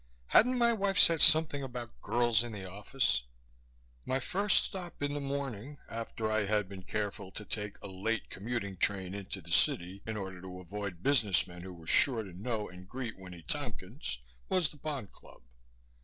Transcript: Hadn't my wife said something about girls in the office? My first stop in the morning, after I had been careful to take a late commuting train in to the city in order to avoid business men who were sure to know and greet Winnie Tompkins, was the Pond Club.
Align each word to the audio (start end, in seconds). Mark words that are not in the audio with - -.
Hadn't 0.29 0.57
my 0.57 0.73
wife 0.73 0.97
said 0.97 1.21
something 1.21 1.61
about 1.61 2.01
girls 2.01 2.43
in 2.43 2.53
the 2.53 2.65
office? 2.65 3.21
My 4.03 4.19
first 4.19 4.63
stop 4.63 5.03
in 5.03 5.13
the 5.13 5.19
morning, 5.19 5.77
after 5.87 6.31
I 6.31 6.45
had 6.47 6.67
been 6.67 6.81
careful 6.81 7.29
to 7.33 7.45
take 7.45 7.77
a 7.83 7.87
late 7.87 8.27
commuting 8.31 8.77
train 8.77 9.13
in 9.13 9.27
to 9.27 9.41
the 9.41 9.51
city 9.51 10.01
in 10.07 10.17
order 10.17 10.41
to 10.41 10.59
avoid 10.59 11.03
business 11.03 11.45
men 11.45 11.61
who 11.61 11.75
were 11.75 11.85
sure 11.85 12.23
to 12.23 12.33
know 12.33 12.67
and 12.67 12.87
greet 12.87 13.19
Winnie 13.19 13.43
Tompkins, 13.47 14.17
was 14.49 14.71
the 14.71 14.77
Pond 14.77 15.11
Club. 15.11 15.43